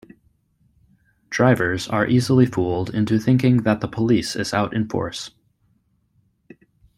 [1.29, 5.29] Drivers are easily fooled into thinking that the police is out in force.